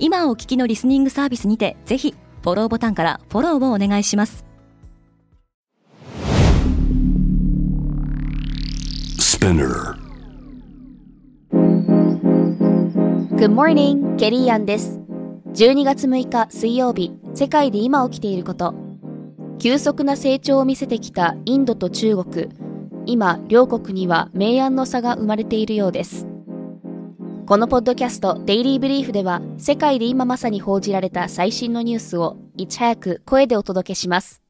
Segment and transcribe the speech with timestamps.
[0.00, 4.44] 今お聞きのリスニングサービスにてぜひフォローボタンからフォローをお願いします。
[13.38, 15.00] Good morning, ケリーアンです。
[15.54, 18.74] 12月6日水曜日世界で今起きていること。
[19.58, 22.48] 急速な成長を見せてきたインドと中国。
[23.08, 26.26] 今両国には明暗の差が生まれているようです
[27.48, 34.42] このポッドキャストデイリーブリーフでは世界で今まさに報じられた最新のニュースをいち早く声でお届けします。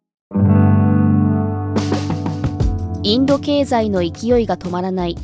[3.05, 5.17] インド経済の勢いが止まらない。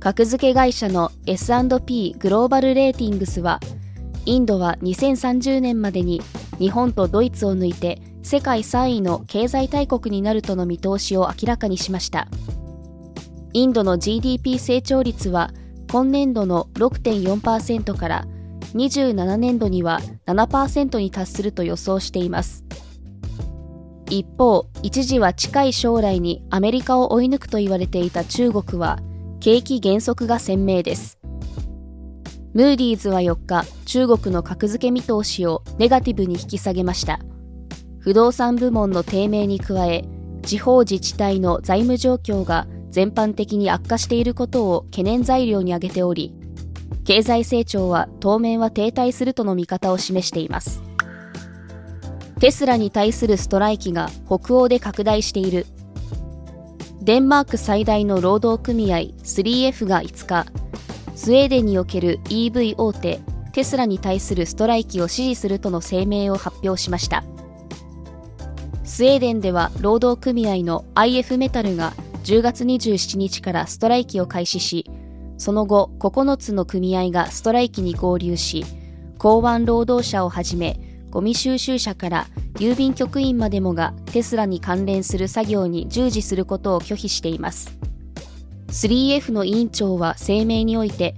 [0.00, 3.60] 格付け会社の S&P グローバルレーティングスは
[4.26, 6.20] インドは2030年までに
[6.58, 12.26] 日本とドイツを抜いて世界3位の経済大国になるとの見通しを明らかにしました。
[13.52, 15.52] インドの GDP 成長率は
[15.90, 18.24] 今年度の6.4%から
[18.74, 22.64] 27年度には7%に達すると予想しています。
[24.08, 29.00] 一方一時は近い将来にアメリカを追い抜くと言われていた中国は
[29.40, 31.18] 景気減速が鮮明です。
[32.52, 37.18] ムーディーズは4日中国の格付け見通しをネガティブに引き下げました。
[37.98, 40.04] 不動産部門の低迷に加え
[40.42, 46.34] 地方自治体の財務状況が全般的に悪化していることを懸念材料に挙げており
[47.04, 50.82] 経済成長は当面は停滞するとの見方を示しています。
[52.38, 55.66] テスラに対するストライキが北欧で拡大している。
[57.02, 60.46] デンマーク最大の労働組合 3F が5日
[61.16, 63.18] スウェーデンにおける EV 大手
[63.52, 67.24] テスラに対するストライキを支持するとの声明を発表しました。
[68.84, 71.92] スウェーデンでは労働組合の IF メタルが
[72.24, 74.90] 10月27日からストライキを開始し
[75.38, 78.64] その後9つの組合がストライキに合流し
[79.18, 80.78] 港湾労働者をはじめ
[81.10, 87.76] ゴミ収集車から郵便局員までもがテスラに関連する作業に従事することを拒否しています。
[88.68, 91.16] 3F の委員長は声明において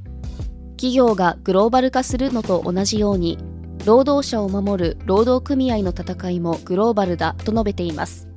[0.77, 3.39] 企業がグローバル化するのと同じように
[3.85, 8.32] 労働者を守る労働組合の戦いもグローバルだと述べています。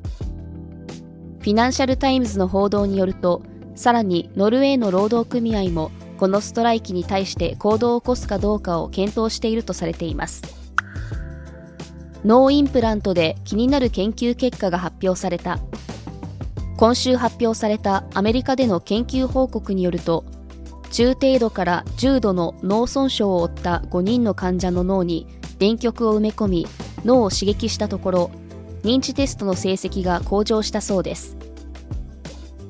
[1.46, 3.44] フィナンシャル・タイムズの報道によると
[3.76, 10.42] さらにノルウェーの労働組合もこのストライキに対して行動を起こすかどうかを検討しているとされています。
[12.26, 15.60] 脳インプラントで気になる研究結果が発表された。
[16.78, 20.26] 今週発表されたアメリカでの研究報告によると
[20.90, 25.28] 中程度から重度の脳損傷を負った5人の患者の脳に
[25.60, 26.68] 電極を埋め込み
[27.06, 28.32] 脳を刺激したところ
[28.86, 31.36] 認知テストの成績が向上したそうです。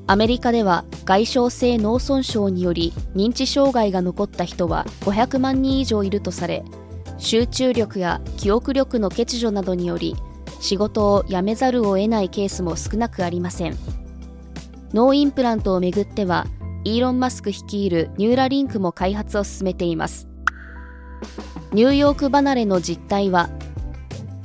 [0.06, 6.64] アメリカでは外傷性脳損傷により認知障害が残った人は500万人以上いるとされ
[7.18, 10.16] 集中力や記憶力の欠如などにより
[10.60, 13.76] 仕事を辞めざるを得ないケースも少なくありません。
[14.94, 16.46] 脳インプラントをめぐっては
[16.84, 20.28] イーロン・マスク率いるニューラリンクも開発を進めています。
[21.72, 23.50] ニューヨーク離れの実態は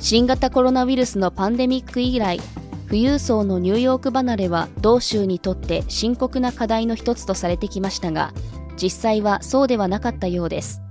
[0.01, 2.39] 新型コロナウイルスのパンデミック以来
[2.87, 8.33] 富裕層のニューヨーク離れは同州にとって深刻な課題の一つとされてきましたが
[8.75, 10.81] 実際はそうではなかったようです。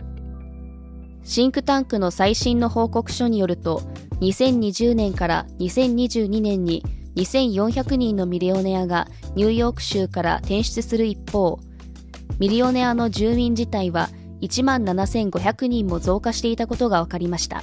[1.25, 3.83] シンクタンクの最新の報告書によると
[4.21, 6.85] 2020年から2022年に
[7.17, 11.59] 2400人のミリオネアがニューヨーク州から転出する一方
[12.39, 14.09] ミリオネアの住民自体は
[14.41, 17.63] 1万7500人も増加していたことが分かりました。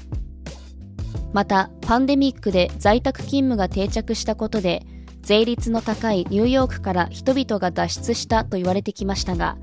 [1.33, 4.85] またパンデミックで在宅勤務が定着したことで
[5.21, 9.57] 税率の高いニューヨークから人々が脱出したと言われてきましたが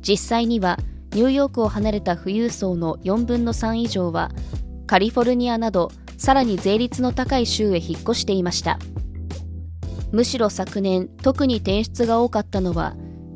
[0.00, 0.78] 実際には
[1.12, 4.30] ニューヨークを離れた富裕層の4分の3以上は
[4.86, 8.78] カリフォルニアなどさらに税率の高い州へ引っ越していました。
[10.12, 12.94] むしろ昨年特に転出が多かったのは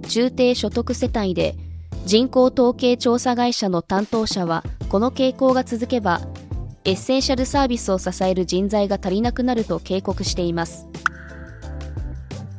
[0.09, 1.57] 中低所得世帯で
[2.05, 6.21] 人口統計調査会社の担当者はこの傾向が続けば
[6.87, 10.87] エッセンシャルサービスを支える人材が足りなくなると警告しています。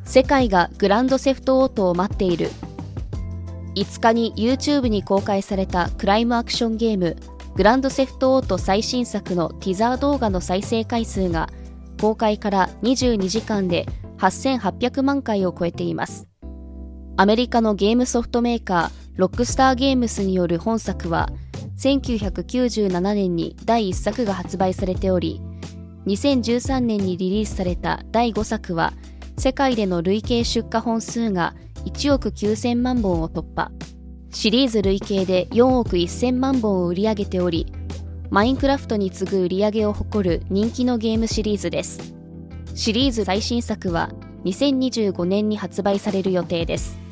[0.04, 2.50] 世界がグランドセフトオートを待っている。
[3.76, 7.16] 5日に YouTube に公開されたクライムアクションゲーム
[7.56, 11.48] グランドセフトオート最新作のティザー動画の再生回数が
[12.02, 13.86] 公開から22時間で
[14.18, 16.28] 8800万回を超えています。
[17.16, 21.30] アメリカのゲームソフトメーカーロックスターゲームスによる本作は
[21.78, 25.42] 1997年に第1作が発売されており
[26.08, 28.94] 2013年にリリースされた第5作は
[29.38, 31.54] 世界での累計出荷本数が
[31.86, 33.72] 1億9000万本を突破。
[34.32, 37.66] シリーズ累計で4億1000万本を売り上げており
[38.30, 42.14] マインクラフトに次ぐ売り上げを誇る人気のゲームシリーズです。
[42.76, 44.12] シリーズ最新作は
[44.44, 47.07] 2025年に発売される予定です。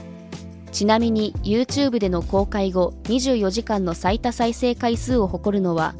[0.76, 5.96] ちなみに YouTube での公開後24時間の最多再生回数を誇るのは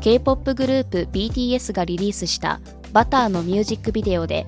[0.00, 2.60] K-POP グループ BTS がリリースした
[2.92, 4.46] バターのミュージックビデオで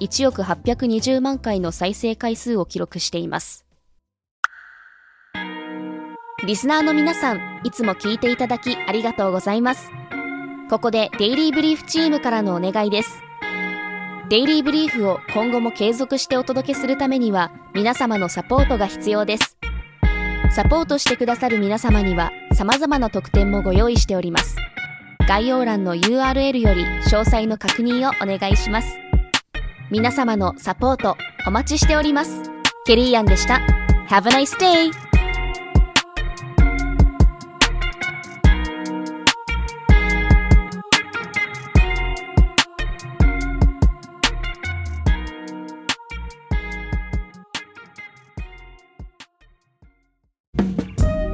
[0.00, 3.64] 1億820万回の再生回数を記録しています。
[6.44, 9.92] リスナーの皆さんいつも聞いていただきありがとうございます。
[10.68, 13.22] ここでデイリーブリーフチームからのお願いです。
[14.34, 19.56] デイリーブリーフを今後も継続してお届けするためには皆様のサポートが必要です。
[20.50, 24.56] サポートしてくださる皆様には様々な特典もご用意しております。
[25.28, 28.98] 概要欄の URL より詳細の確認をお願いします。
[29.92, 31.16] 皆様のサポート
[31.46, 32.42] お待ちしております。
[32.86, 33.60] ケリーアンでした。
[34.08, 35.03] Have a nice day!